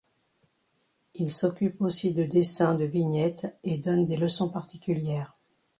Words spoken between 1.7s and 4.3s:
aussi de dessin de vignettes et donne des